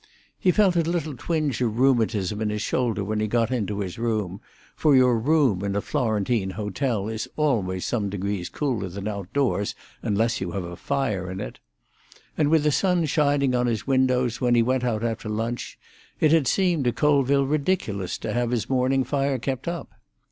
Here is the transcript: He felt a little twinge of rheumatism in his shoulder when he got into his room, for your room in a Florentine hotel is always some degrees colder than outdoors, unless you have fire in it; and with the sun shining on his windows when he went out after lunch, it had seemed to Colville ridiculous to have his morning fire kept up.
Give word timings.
He 0.39 0.49
felt 0.49 0.75
a 0.75 0.81
little 0.81 1.15
twinge 1.15 1.61
of 1.61 1.77
rheumatism 1.77 2.41
in 2.41 2.49
his 2.49 2.63
shoulder 2.63 3.03
when 3.03 3.19
he 3.19 3.27
got 3.27 3.51
into 3.51 3.81
his 3.81 3.99
room, 3.99 4.41
for 4.75 4.95
your 4.95 5.15
room 5.19 5.63
in 5.63 5.75
a 5.75 5.79
Florentine 5.81 6.49
hotel 6.57 7.07
is 7.07 7.27
always 7.37 7.85
some 7.85 8.09
degrees 8.09 8.49
colder 8.49 8.89
than 8.89 9.07
outdoors, 9.07 9.75
unless 10.01 10.41
you 10.41 10.53
have 10.53 10.79
fire 10.79 11.29
in 11.29 11.39
it; 11.39 11.59
and 12.35 12.49
with 12.49 12.63
the 12.63 12.71
sun 12.71 13.05
shining 13.05 13.53
on 13.53 13.67
his 13.67 13.85
windows 13.85 14.41
when 14.41 14.55
he 14.55 14.63
went 14.63 14.83
out 14.83 15.03
after 15.03 15.29
lunch, 15.29 15.77
it 16.19 16.31
had 16.31 16.47
seemed 16.47 16.85
to 16.85 16.91
Colville 16.91 17.45
ridiculous 17.45 18.17
to 18.17 18.33
have 18.33 18.49
his 18.49 18.67
morning 18.67 19.03
fire 19.03 19.37
kept 19.37 19.67
up. 19.67 19.91